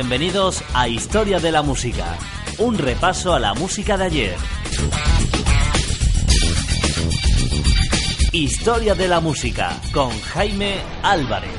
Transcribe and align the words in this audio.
Bienvenidos 0.00 0.62
a 0.74 0.86
Historia 0.86 1.40
de 1.40 1.50
la 1.50 1.60
Música, 1.62 2.16
un 2.58 2.78
repaso 2.78 3.34
a 3.34 3.40
la 3.40 3.52
música 3.54 3.98
de 3.98 4.04
ayer. 4.04 4.36
Historia 8.30 8.94
de 8.94 9.08
la 9.08 9.18
Música 9.18 9.76
con 9.92 10.16
Jaime 10.20 10.76
Álvarez. 11.02 11.50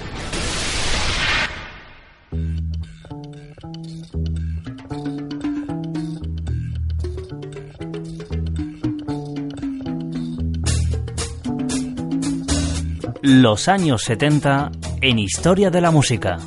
Los 13.22 13.68
años 13.68 14.02
70 14.04 14.72
en 15.02 15.20
Historia 15.20 15.70
de 15.70 15.82
la 15.82 15.92
Música. 15.92 16.38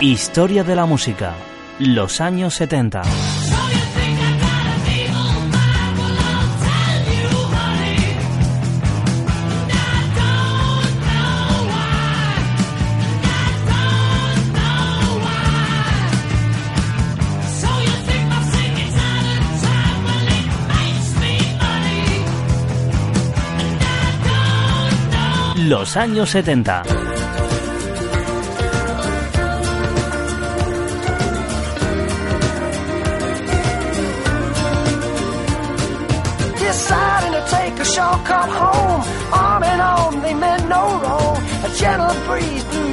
Historia 0.00 0.62
de 0.62 0.76
la 0.76 0.84
música. 0.84 1.32
Los 1.78 2.20
años 2.20 2.52
70. 2.54 3.02
Los 25.56 25.96
años 25.96 26.28
70. 26.30 27.05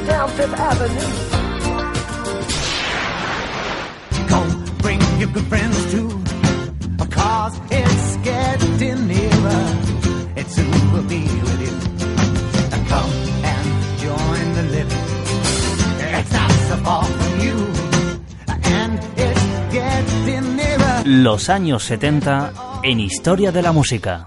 Down 0.06 0.28
Fifth 0.30 0.54
Avenue. 0.54 1.10
Go 4.28 4.40
bring 4.82 5.00
your 5.18 5.30
good 5.30 5.46
friends 5.46 5.92
too, 5.92 6.08
cause 7.10 7.54
it's 7.70 8.16
getting 8.28 9.06
nearer. 9.08 9.62
It 10.36 10.46
soon 10.50 10.92
will 10.92 11.08
be 11.16 11.22
with 11.44 11.60
you. 11.66 11.74
Come 12.90 13.12
and 13.52 13.66
join 14.04 14.44
the 14.58 14.64
living. 14.76 15.04
It's 16.18 16.32
not 16.32 16.50
so 16.68 16.76
far 16.84 17.04
from 17.04 17.40
you, 17.40 17.56
and 18.80 19.00
it's 19.16 19.44
getting 19.72 20.56
nearer. 20.56 21.02
Los 21.06 21.48
años 21.48 21.84
70 21.84 22.52
en 22.82 23.00
Historia 23.00 23.52
de 23.52 23.62
la 23.62 23.72
música. 23.72 24.26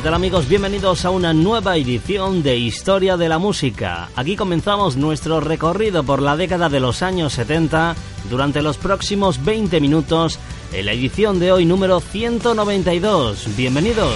¿Qué 0.00 0.04
tal 0.04 0.14
amigos? 0.14 0.48
Bienvenidos 0.48 1.04
a 1.04 1.10
una 1.10 1.34
nueva 1.34 1.76
edición 1.76 2.42
de 2.42 2.56
Historia 2.56 3.18
de 3.18 3.28
la 3.28 3.38
Música. 3.38 4.08
Aquí 4.16 4.34
comenzamos 4.34 4.96
nuestro 4.96 5.40
recorrido 5.40 6.04
por 6.04 6.22
la 6.22 6.38
década 6.38 6.70
de 6.70 6.80
los 6.80 7.02
años 7.02 7.34
70 7.34 7.94
durante 8.30 8.62
los 8.62 8.78
próximos 8.78 9.44
20 9.44 9.78
minutos 9.78 10.38
en 10.72 10.86
la 10.86 10.94
edición 10.94 11.38
de 11.38 11.52
hoy 11.52 11.66
número 11.66 12.00
192. 12.00 13.54
Bienvenidos. 13.58 14.14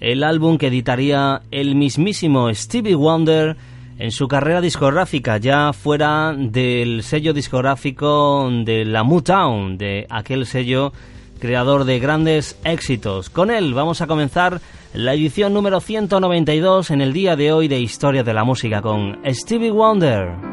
el 0.00 0.24
álbum 0.24 0.56
que 0.56 0.68
editaría 0.68 1.42
el 1.50 1.74
mismísimo 1.74 2.52
Stevie 2.54 2.94
Wonder 2.94 3.58
en 3.98 4.10
su 4.10 4.26
carrera 4.26 4.62
discográfica, 4.62 5.36
ya 5.36 5.74
fuera 5.74 6.34
del 6.34 7.02
sello 7.02 7.34
discográfico 7.34 8.48
de 8.64 8.86
la 8.86 9.02
Motown, 9.02 9.76
de 9.76 10.06
aquel 10.08 10.46
sello 10.46 10.94
creador 11.38 11.84
de 11.84 11.98
grandes 11.98 12.58
éxitos. 12.64 13.28
Con 13.28 13.50
él 13.50 13.74
vamos 13.74 14.00
a 14.00 14.06
comenzar 14.06 14.62
la 14.94 15.12
edición 15.12 15.52
número 15.52 15.80
192 15.80 16.90
en 16.90 17.02
el 17.02 17.12
día 17.12 17.36
de 17.36 17.52
hoy 17.52 17.68
de 17.68 17.80
Historia 17.80 18.24
de 18.24 18.32
la 18.32 18.44
Música 18.44 18.80
con 18.80 19.18
Stevie 19.26 19.70
Wonder. 19.70 20.52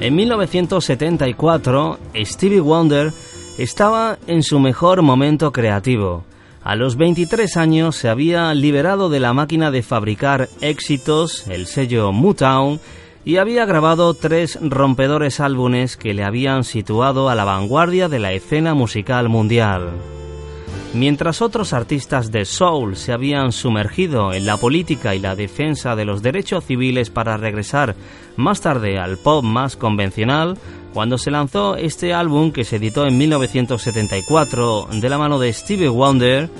En 0.00 0.14
1974, 0.14 1.98
Stevie 2.24 2.60
Wonder 2.60 3.12
estaba 3.58 4.16
en 4.26 4.42
su 4.42 4.58
mejor 4.58 5.02
momento 5.02 5.52
creativo. 5.52 6.24
A 6.62 6.74
los 6.74 6.96
23 6.96 7.58
años 7.58 7.96
se 7.96 8.08
había 8.08 8.54
liberado 8.54 9.10
de 9.10 9.20
la 9.20 9.34
máquina 9.34 9.70
de 9.70 9.82
fabricar 9.82 10.48
éxitos, 10.62 11.46
el 11.48 11.66
sello 11.66 12.12
Motown, 12.12 12.80
y 13.26 13.36
había 13.36 13.66
grabado 13.66 14.14
tres 14.14 14.58
rompedores 14.62 15.38
álbumes 15.38 15.98
que 15.98 16.14
le 16.14 16.24
habían 16.24 16.64
situado 16.64 17.28
a 17.28 17.34
la 17.34 17.44
vanguardia 17.44 18.08
de 18.08 18.20
la 18.20 18.32
escena 18.32 18.72
musical 18.72 19.28
mundial. 19.28 19.90
Mientras 20.92 21.40
otros 21.40 21.72
artistas 21.72 22.32
de 22.32 22.44
soul 22.44 22.96
se 22.96 23.12
habían 23.12 23.52
sumergido 23.52 24.32
en 24.32 24.44
la 24.44 24.56
política 24.56 25.14
y 25.14 25.20
la 25.20 25.36
defensa 25.36 25.94
de 25.94 26.04
los 26.04 26.20
derechos 26.20 26.64
civiles 26.64 27.10
para 27.10 27.36
regresar 27.36 27.94
más 28.36 28.60
tarde 28.60 28.98
al 28.98 29.16
pop 29.16 29.44
más 29.44 29.76
convencional, 29.76 30.58
cuando 30.92 31.16
se 31.16 31.30
lanzó 31.30 31.76
este 31.76 32.12
álbum 32.12 32.50
que 32.50 32.64
se 32.64 32.76
editó 32.76 33.06
en 33.06 33.18
1974 33.18 34.88
de 34.94 35.08
la 35.08 35.18
mano 35.18 35.38
de 35.38 35.52
Stevie 35.52 35.88
Wonder, 35.88 36.50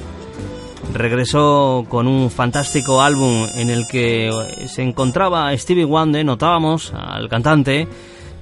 regresó 0.95 1.85
con 1.89 2.07
un 2.07 2.31
fantástico 2.31 3.03
álbum 3.03 3.49
en 3.57 3.69
el 3.69 3.89
que 3.89 4.31
se 4.69 4.83
encontraba 4.83 5.57
Stevie 5.57 5.85
Wonder, 5.85 6.25
notábamos 6.25 6.93
al 6.95 7.29
cantante 7.29 7.89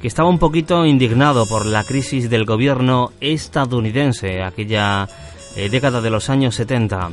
que 0.03 0.09
estaba 0.09 0.29
un 0.29 0.39
poquito 0.39 0.85
indignado 0.85 1.47
por 1.47 1.67
la 1.67 1.83
crisis 1.83 2.31
del 2.31 2.45
gobierno 2.45 3.11
estadounidense, 3.21 4.43
aquella 4.43 5.09
eh, 5.59 5.69
década 5.69 6.01
de 6.01 6.11
los 6.11 6.31
años 6.31 6.55
70. 6.55 7.11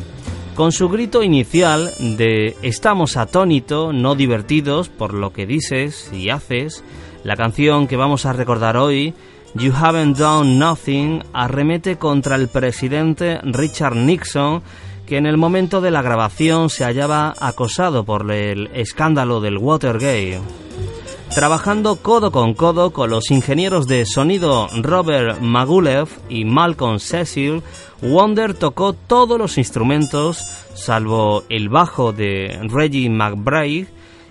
Con 0.53 0.71
su 0.71 0.87
grito 0.87 1.23
inicial 1.23 1.91
de 1.99 2.55
Estamos 2.61 3.17
atónito, 3.17 3.91
no 3.91 4.15
divertidos 4.15 4.87
por 4.87 5.13
lo 5.13 5.33
que 5.33 5.45
dices 5.47 6.11
y 6.13 6.29
haces, 6.29 6.83
la 7.23 7.35
canción 7.35 7.87
que 7.87 7.97
vamos 7.97 8.25
a 8.25 8.33
recordar 8.33 8.77
hoy, 8.77 9.15
You 9.55 9.73
Haven't 9.75 10.17
Done 10.17 10.57
Nothing, 10.57 11.23
arremete 11.33 11.97
contra 11.97 12.35
el 12.35 12.47
presidente 12.47 13.39
Richard 13.43 13.95
Nixon, 13.95 14.61
que 15.07 15.17
en 15.17 15.25
el 15.25 15.37
momento 15.37 15.81
de 15.81 15.91
la 15.91 16.03
grabación 16.03 16.69
se 16.69 16.83
hallaba 16.83 17.33
acosado 17.39 18.05
por 18.05 18.31
el 18.31 18.69
escándalo 18.73 19.41
del 19.41 19.57
Watergate. 19.57 20.39
Trabajando 21.33 21.97
codo 21.97 22.31
con 22.31 22.53
codo 22.53 22.91
con 22.93 23.09
los 23.09 23.29
ingenieros 23.29 23.87
de 23.87 24.05
sonido 24.05 24.69
Robert 24.81 25.41
Magulev 25.41 26.07
y 26.29 26.45
Malcolm 26.45 26.99
Cecil, 26.99 27.61
Wonder 28.05 28.53
tocó 28.53 28.93
todos 28.93 29.39
los 29.39 29.57
instrumentos, 29.57 30.37
salvo 30.75 31.43
el 31.49 31.69
bajo 31.69 32.13
de 32.13 32.59
Reggie 32.69 33.09
McBride, 33.09 33.87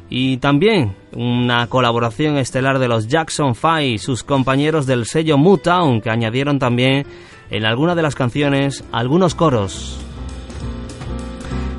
y 0.09 0.37
también 0.37 0.95
una 1.13 1.67
colaboración 1.67 2.39
estelar 2.39 2.79
de 2.79 2.87
los 2.87 3.09
Jackson 3.09 3.57
Five 3.57 3.87
y 3.87 3.99
sus 3.99 4.23
compañeros 4.23 4.87
del 4.87 5.07
sello 5.07 5.39
Motown, 5.39 6.01
que 6.01 6.11
añadieron 6.11 6.61
también 6.61 7.05
en 7.51 7.65
alguna 7.65 7.97
de 7.97 8.03
las 8.03 8.15
canciones 8.15 8.85
algunos 8.93 9.35
coros. 9.35 9.99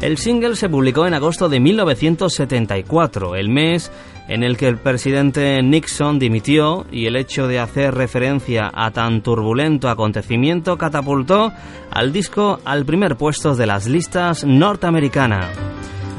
El 0.01 0.18
single 0.18 0.57
se 0.57 0.68
publicó 0.68 1.07
en 1.07 1.13
agosto 1.13 1.48
de 1.48 1.62
1974, 1.62 3.36
el 3.36 3.48
mes 3.48 3.89
en 4.27 4.44
el 4.44 4.57
que 4.57 4.68
el 4.68 4.77
presidente 4.77 5.62
Nixon 5.62 6.19
dimitió 6.19 6.86
y 6.92 7.06
el 7.06 7.16
hecho 7.16 7.48
de 7.48 7.60
hacer 7.60 7.94
referencia 7.94 8.72
a 8.74 8.92
tan 8.92 9.22
turbulento 9.22 9.89
acontecimiento 9.89 10.77
catapultó 10.77 11.51
al 11.92 12.12
disco 12.12 12.60
al 12.66 12.86
primer 12.86 13.16
puesto 13.16 13.56
de 13.56 13.68
las 13.68 13.88
listas 13.88 14.44
norteamericanas. 14.44 15.48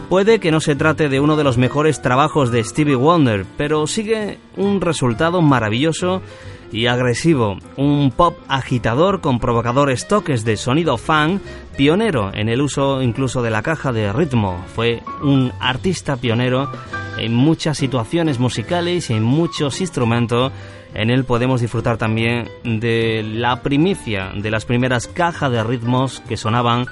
Puede 0.08 0.38
que 0.38 0.52
no 0.52 0.60
se 0.60 0.76
trate 0.76 1.08
de 1.08 1.18
uno 1.18 1.36
de 1.36 1.42
los 1.42 1.58
mejores 1.58 2.00
trabajos 2.00 2.52
de 2.52 2.62
Stevie 2.62 2.94
Wonder, 2.94 3.44
pero 3.56 3.88
sigue 3.88 4.38
un 4.56 4.80
resultado 4.80 5.42
maravilloso 5.42 6.22
y 6.70 6.86
agresivo, 6.86 7.58
un 7.76 8.12
pop 8.12 8.36
agitador 8.48 9.20
con 9.20 9.40
provocadores 9.40 10.06
toques 10.06 10.44
de 10.44 10.56
sonido 10.56 10.96
fan, 10.96 11.40
pionero 11.76 12.30
en 12.34 12.48
el 12.48 12.62
uso 12.62 13.02
incluso 13.02 13.42
de 13.42 13.50
la 13.50 13.62
caja 13.62 13.92
de 13.92 14.12
ritmo. 14.12 14.64
Fue 14.74 15.02
un 15.22 15.52
artista 15.60 16.16
pionero 16.16 16.70
en 17.18 17.34
muchas 17.34 17.78
situaciones 17.78 18.38
musicales 18.38 19.10
y 19.10 19.14
en 19.14 19.22
muchos 19.22 19.80
instrumentos. 19.80 20.52
En 20.94 21.10
él 21.10 21.24
podemos 21.24 21.60
disfrutar 21.60 21.98
también 21.98 22.48
de 22.64 23.22
la 23.22 23.62
primicia 23.62 24.32
de 24.34 24.50
las 24.50 24.64
primeras 24.64 25.08
cajas 25.08 25.52
de 25.52 25.62
ritmos 25.62 26.20
que 26.20 26.36
sonaban 26.36 26.86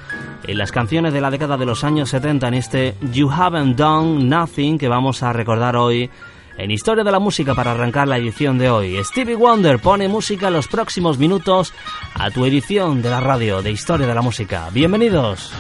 en 0.46 0.58
las 0.58 0.72
canciones 0.72 1.12
de 1.12 1.22
la 1.22 1.30
década 1.30 1.56
de 1.56 1.64
los 1.64 1.84
años 1.84 2.10
70 2.10 2.48
en 2.48 2.54
este 2.54 2.94
You 3.12 3.30
Haven't 3.30 3.76
Done 3.76 4.24
Nothing 4.24 4.78
que 4.78 4.88
vamos 4.88 5.22
a 5.22 5.32
recordar 5.32 5.76
hoy 5.76 6.10
en 6.56 6.70
Historia 6.70 7.04
de 7.04 7.12
la 7.12 7.18
Música 7.18 7.54
para 7.54 7.72
arrancar 7.72 8.08
la 8.08 8.18
edición 8.18 8.58
de 8.58 8.70
hoy. 8.70 9.02
Stevie 9.04 9.36
Wonder 9.36 9.78
pone 9.78 10.08
música 10.08 10.50
los 10.50 10.68
próximos 10.68 11.18
minutos 11.18 11.72
a 12.14 12.30
tu 12.30 12.44
edición 12.44 13.02
de 13.02 13.10
la 13.10 13.20
radio 13.20 13.62
de 13.62 13.72
Historia 13.72 14.06
de 14.06 14.14
la 14.14 14.22
Música. 14.22 14.68
Bienvenidos. 14.72 15.52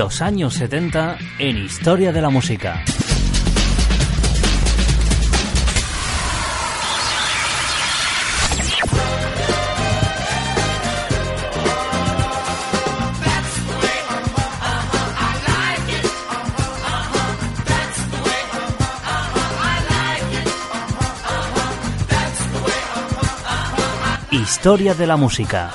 Los 0.00 0.22
años 0.22 0.54
70 0.54 1.18
en 1.38 1.58
Historia 1.58 2.10
de 2.10 2.22
la 2.22 2.30
Música. 2.30 2.82
Historia 24.30 24.94
de 24.94 25.06
la 25.06 25.18
música. 25.18 25.70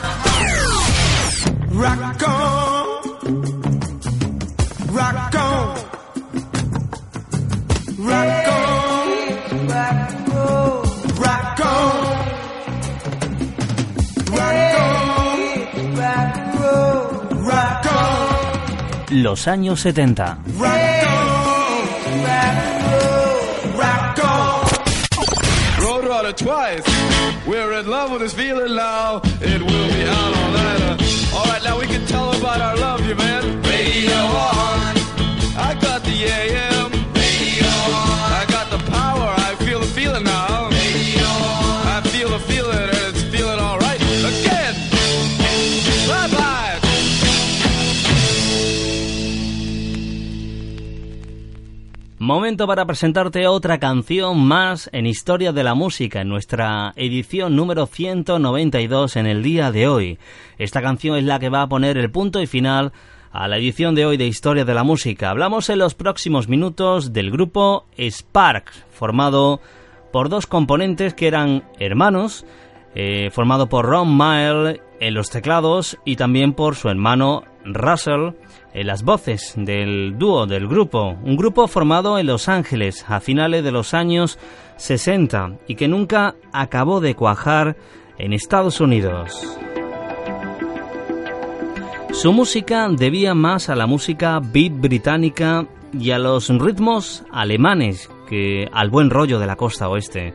Los 19.25 19.48
años 19.48 19.82
70. 19.82 20.38
rock 20.60 20.86
on, 24.24 24.25
Momento 52.25 52.65
para 52.65 52.88
presentarte 52.88 53.46
otra 53.46 53.77
canción 53.77 54.44
más 54.44 54.89
en 54.91 55.05
Historia 55.05 55.53
de 55.53 55.63
la 55.63 55.75
Música, 55.75 56.22
en 56.22 56.29
nuestra 56.29 56.91
edición 56.96 57.55
número 57.55 57.86
192 57.86 59.17
en 59.17 59.27
el 59.27 59.44
día 59.44 59.72
de 59.72 59.88
hoy. 59.88 60.17
Esta 60.58 60.82
canción 60.82 61.17
es 61.17 61.24
la 61.24 61.38
que 61.38 61.50
va 61.50 61.62
a 61.62 61.70
poner 61.70 62.00
el 62.00 62.10
punto 62.10 62.41
y 62.41 62.48
final 62.48 62.94
a 63.32 63.48
la 63.48 63.58
edición 63.58 63.94
de 63.94 64.08
hoy 64.08 64.17
de 64.17 64.25
Historia 64.25 64.65
de 64.65 64.74
la 64.74 64.84
Música. 64.84 65.29
Hablamos 65.29 65.70
en 65.70 65.77
los 65.77 65.94
próximos 65.94 66.48
minutos 66.48 67.13
del 67.13 67.29
grupo 67.29 67.86
Sparks, 67.96 68.86
formado 68.89 69.62
por 70.12 70.29
dos 70.29 70.48
componentes 70.48 71.13
que 71.13 71.27
eran 71.27 71.63
hermanos, 71.77 72.44
eh, 72.96 73.29
formado 73.34 73.70
por 73.70 73.86
Ron 73.86 74.17
Mile 74.17 74.82
en 74.99 75.13
los 75.13 75.29
teclados 75.29 75.97
y 76.05 76.15
también 76.15 76.53
por 76.53 76.75
su 76.75 76.89
hermano 76.89 77.43
Russell 77.63 78.31
en 78.73 78.87
las 78.87 79.03
voces 79.03 79.53
del 79.55 80.17
dúo 80.17 80.45
del 80.45 80.67
grupo, 80.67 81.17
un 81.23 81.37
grupo 81.37 81.67
formado 81.67 82.19
en 82.19 82.27
Los 82.27 82.49
Ángeles 82.49 83.05
a 83.07 83.19
finales 83.19 83.63
de 83.63 83.71
los 83.71 83.93
años 83.93 84.37
60 84.77 85.57
y 85.67 85.75
que 85.75 85.87
nunca 85.87 86.35
acabó 86.51 86.99
de 86.99 87.15
cuajar 87.15 87.77
en 88.17 88.33
Estados 88.33 88.81
Unidos. 88.81 89.57
Su 92.11 92.31
música 92.31 92.87
debía 92.89 93.33
más 93.33 93.69
a 93.69 93.75
la 93.75 93.87
música 93.87 94.39
beat 94.39 94.73
británica 94.73 95.65
y 95.93 96.11
a 96.11 96.19
los 96.19 96.49
ritmos 96.49 97.23
alemanes 97.31 98.09
que 98.25 98.67
al 98.72 98.89
buen 98.89 99.10
rollo 99.10 99.39
de 99.39 99.48
la 99.48 99.55
costa 99.55 99.89
oeste. 99.89 100.34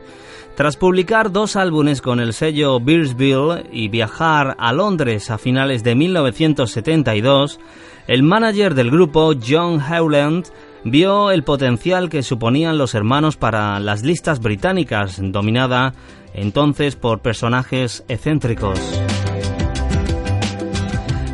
Tras 0.55 0.75
publicar 0.75 1.31
dos 1.31 1.55
álbumes 1.55 2.01
con 2.01 2.19
el 2.19 2.33
sello 2.33 2.79
Beersville 2.79 3.63
y 3.71 3.87
viajar 3.87 4.55
a 4.59 4.73
Londres 4.73 5.31
a 5.31 5.37
finales 5.37 5.83
de 5.83 5.95
1972, 5.95 7.59
el 8.07 8.23
manager 8.23 8.75
del 8.75 8.91
grupo, 8.91 9.33
John 9.35 9.81
Howland, 9.81 10.47
vio 10.83 11.31
el 11.31 11.43
potencial 11.43 12.09
que 12.09 12.23
suponían 12.23 12.77
los 12.77 12.95
hermanos 12.95 13.37
para 13.37 13.79
las 13.79 14.03
listas 14.03 14.39
británicas, 14.39 15.19
dominada 15.21 15.93
entonces 16.33 16.95
por 16.95 17.21
personajes 17.21 18.03
excéntricos. 18.07 18.79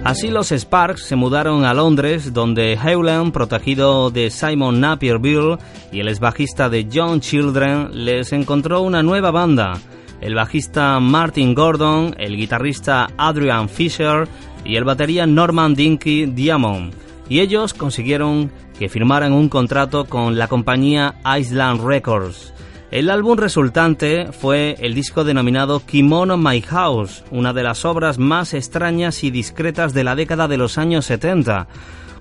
Así 0.07 0.29
los 0.29 0.53
Sparks 0.53 1.03
se 1.03 1.17
mudaron 1.17 1.65
a 1.65 1.73
Londres, 1.73 2.31
donde 2.31 2.79
Howland, 2.81 3.33
protegido 3.33 4.09
de 4.09 4.29
Simon 4.29 4.79
Napierville 4.79 5.57
y 5.91 5.99
el 5.99 6.07
ex 6.07 6.21
bajista 6.21 6.69
de 6.69 6.87
John 6.89 7.19
Children, 7.19 7.89
les 8.05 8.31
encontró 8.31 8.83
una 8.83 9.03
nueva 9.03 9.31
banda. 9.31 9.73
El 10.21 10.33
bajista 10.33 10.97
Martin 11.01 11.53
Gordon, 11.53 12.15
el 12.17 12.37
guitarrista 12.37 13.09
Adrian 13.17 13.67
Fisher 13.67 14.29
y 14.63 14.77
el 14.77 14.85
batería 14.85 15.27
Norman 15.27 15.75
Dinky 15.75 16.27
Diamond. 16.27 16.93
Y 17.27 17.41
ellos 17.41 17.73
consiguieron 17.73 18.49
que 18.79 18.87
firmaran 18.87 19.33
un 19.33 19.49
contrato 19.49 20.05
con 20.05 20.37
la 20.37 20.47
compañía 20.47 21.15
Island 21.37 21.85
Records. 21.85 22.53
El 22.89 23.09
álbum 23.09 23.37
resultante 23.37 24.31
fue 24.31 24.77
el 24.79 24.93
disco 24.93 25.25
denominado 25.25 25.85
Kimono 25.85 26.37
My 26.37 26.61
House, 26.61 27.25
una 27.31 27.51
de 27.51 27.61
las 27.61 27.83
obras 27.83 28.17
más 28.17 28.53
extrañas 28.53 29.25
y 29.25 29.29
discretas 29.29 29.93
de 29.93 30.05
la 30.05 30.15
década 30.15 30.47
de 30.47 30.55
los 30.55 30.77
años 30.77 31.05
70. 31.05 31.67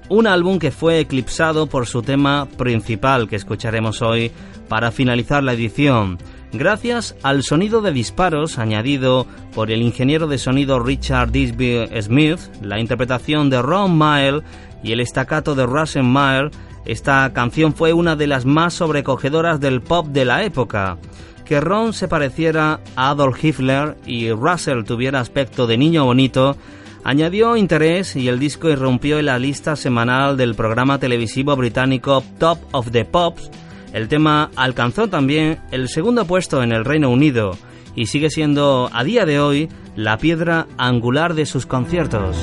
Un 0.08 0.26
álbum 0.26 0.58
que 0.58 0.72
fue 0.72 0.98
eclipsado 0.98 1.68
por 1.68 1.86
su 1.86 2.02
tema 2.02 2.48
principal 2.58 3.28
que 3.28 3.36
escucharemos 3.36 4.02
hoy 4.02 4.32
para 4.68 4.90
finalizar 4.90 5.44
la 5.44 5.52
edición. 5.52 6.18
Gracias 6.52 7.14
al 7.22 7.44
sonido 7.44 7.80
de 7.80 7.92
disparos 7.92 8.58
añadido 8.58 9.28
por 9.54 9.70
el 9.70 9.82
ingeniero 9.82 10.26
de 10.26 10.38
sonido 10.38 10.80
Richard 10.80 11.30
Disby 11.30 11.88
Smith, 12.02 12.40
la 12.60 12.80
interpretación 12.80 13.50
de 13.50 13.62
Ron 13.62 13.96
Mile 13.96 14.42
y 14.82 14.90
el 14.90 15.00
estacato 15.00 15.54
de 15.54 15.64
Russell 15.64 16.02
Mile, 16.02 16.50
esta 16.86 17.32
canción 17.32 17.74
fue 17.74 17.92
una 17.92 18.14
de 18.14 18.28
las 18.28 18.44
más 18.44 18.74
sobrecogedoras 18.74 19.60
del 19.60 19.82
pop 19.82 20.06
de 20.06 20.24
la 20.24 20.44
época. 20.44 20.98
Que 21.44 21.60
Ron 21.60 21.92
se 21.92 22.08
pareciera 22.08 22.80
a 22.94 23.10
Adolf 23.10 23.42
Hitler 23.42 23.96
y 24.06 24.30
Russell 24.30 24.84
tuviera 24.84 25.20
aspecto 25.20 25.66
de 25.66 25.76
niño 25.76 26.04
bonito, 26.04 26.56
añadió 27.04 27.56
interés 27.56 28.16
y 28.16 28.28
el 28.28 28.38
disco 28.38 28.68
irrumpió 28.68 29.18
en 29.18 29.26
la 29.26 29.38
lista 29.38 29.76
semanal 29.76 30.36
del 30.36 30.54
programa 30.54 30.98
televisivo 30.98 31.54
británico 31.56 32.22
Top 32.38 32.58
of 32.72 32.90
the 32.90 33.04
Pops. 33.04 33.50
El 33.92 34.08
tema 34.08 34.50
alcanzó 34.56 35.08
también 35.08 35.58
el 35.72 35.88
segundo 35.88 36.24
puesto 36.24 36.62
en 36.62 36.72
el 36.72 36.84
Reino 36.84 37.10
Unido 37.10 37.56
y 37.96 38.06
sigue 38.06 38.30
siendo 38.30 38.90
a 38.92 39.02
día 39.02 39.24
de 39.24 39.40
hoy 39.40 39.68
la 39.96 40.18
piedra 40.18 40.66
angular 40.76 41.34
de 41.34 41.46
sus 41.46 41.66
conciertos. 41.66 42.36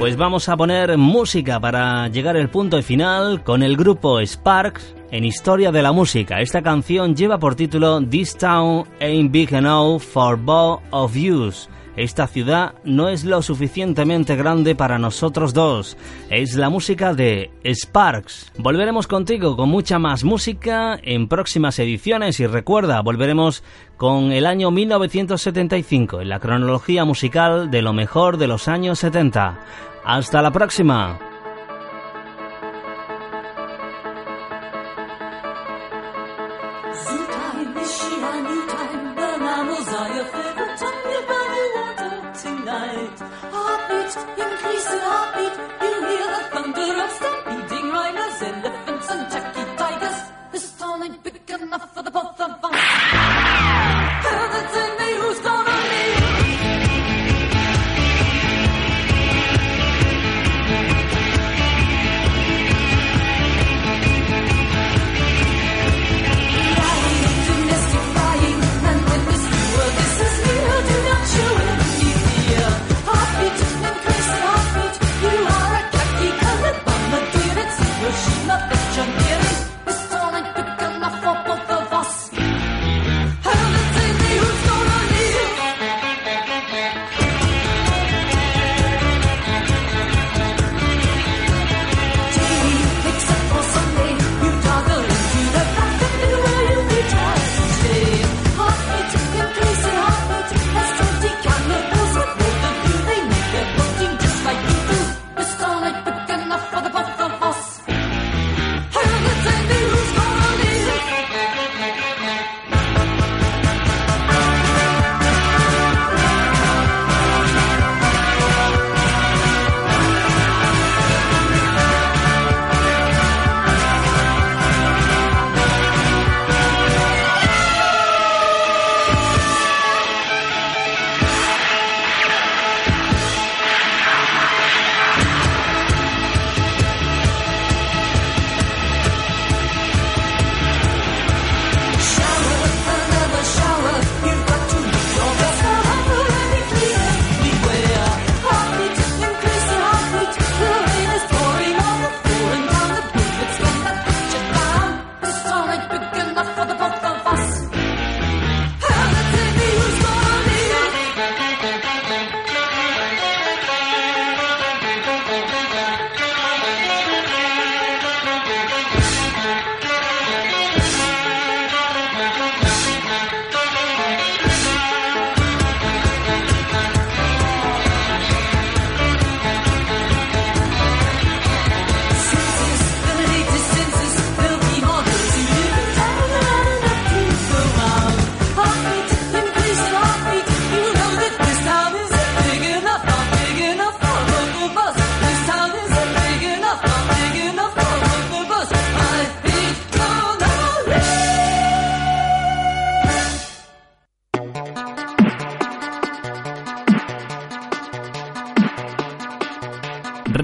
Pues 0.00 0.16
vamos 0.16 0.48
a 0.48 0.56
poner 0.56 0.96
música 0.96 1.60
para 1.60 2.08
llegar 2.08 2.34
al 2.34 2.48
punto 2.48 2.82
final 2.82 3.44
con 3.44 3.62
el 3.62 3.76
grupo 3.76 4.18
Sparks 4.18 4.94
en 5.10 5.24
Historia 5.26 5.70
de 5.72 5.82
la 5.82 5.92
Música. 5.92 6.40
Esta 6.40 6.62
canción 6.62 7.14
lleva 7.14 7.38
por 7.38 7.54
título 7.54 8.00
This 8.00 8.34
Town 8.34 8.86
Ain't 8.98 9.30
Big 9.30 9.52
Enough 9.52 10.00
for 10.00 10.38
Both 10.38 10.80
of 10.90 11.14
Yous. 11.14 11.68
Esta 11.96 12.26
ciudad 12.28 12.76
no 12.82 13.10
es 13.10 13.24
lo 13.24 13.42
suficientemente 13.42 14.36
grande 14.36 14.74
para 14.74 14.98
nosotros 14.98 15.52
dos. 15.52 15.98
Es 16.30 16.54
la 16.54 16.70
música 16.70 17.12
de 17.12 17.50
Sparks. 17.62 18.52
Volveremos 18.56 19.06
contigo 19.06 19.54
con 19.54 19.68
mucha 19.68 19.98
más 19.98 20.24
música 20.24 20.98
en 21.02 21.28
próximas 21.28 21.78
ediciones 21.78 22.40
y 22.40 22.46
recuerda, 22.46 23.02
volveremos 23.02 23.62
con 23.98 24.32
el 24.32 24.46
año 24.46 24.70
1975 24.70 26.22
en 26.22 26.30
la 26.30 26.40
cronología 26.40 27.04
musical 27.04 27.70
de 27.70 27.82
lo 27.82 27.92
mejor 27.92 28.38
de 28.38 28.46
los 28.46 28.66
años 28.66 29.00
70. 29.00 29.58
Hasta 30.04 30.42
la 30.42 30.50
próxima. 30.50 31.29